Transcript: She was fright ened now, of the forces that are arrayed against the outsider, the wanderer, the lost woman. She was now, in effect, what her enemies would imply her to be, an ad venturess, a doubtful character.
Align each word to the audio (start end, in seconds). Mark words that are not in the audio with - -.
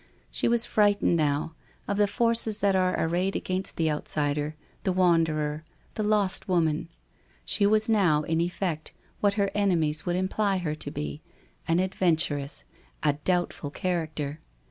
She 0.31 0.47
was 0.47 0.65
fright 0.65 0.99
ened 1.03 1.13
now, 1.15 1.53
of 1.87 1.97
the 1.97 2.07
forces 2.07 2.57
that 2.57 2.75
are 2.75 2.99
arrayed 2.99 3.35
against 3.35 3.77
the 3.77 3.91
outsider, 3.91 4.55
the 4.81 4.91
wanderer, 4.91 5.63
the 5.93 6.01
lost 6.01 6.47
woman. 6.49 6.89
She 7.45 7.67
was 7.67 7.87
now, 7.87 8.23
in 8.23 8.41
effect, 8.41 8.93
what 9.19 9.35
her 9.35 9.51
enemies 9.53 10.03
would 10.07 10.15
imply 10.15 10.57
her 10.57 10.73
to 10.73 10.89
be, 10.89 11.21
an 11.67 11.79
ad 11.79 11.91
venturess, 11.93 12.63
a 13.03 13.13
doubtful 13.13 13.69
character. 13.69 14.39